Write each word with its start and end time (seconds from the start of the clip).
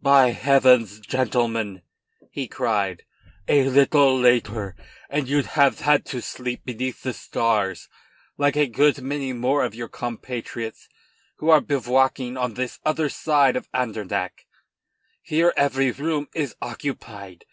"By 0.00 0.30
heavens! 0.30 1.00
gentlemen," 1.00 1.82
he 2.30 2.46
cried, 2.46 3.02
"a 3.48 3.68
little 3.68 4.16
later 4.16 4.76
and 5.10 5.28
you'd 5.28 5.46
have 5.58 5.80
had 5.80 6.04
to 6.06 6.22
sleep 6.22 6.60
beneath 6.64 7.02
the 7.02 7.12
stars, 7.12 7.88
like 8.38 8.54
a 8.54 8.68
good 8.68 9.02
many 9.02 9.32
more 9.32 9.64
of 9.64 9.74
your 9.74 9.88
compatriots 9.88 10.88
who 11.38 11.50
are 11.50 11.60
bivouacking 11.60 12.36
on 12.36 12.54
the 12.54 12.72
other 12.86 13.08
side 13.08 13.56
of 13.56 13.68
Andernach. 13.74 14.46
Here 15.20 15.52
every 15.56 15.90
room 15.90 16.28
is 16.36 16.54
occupied. 16.62 17.44